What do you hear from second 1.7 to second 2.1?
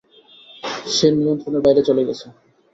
চলে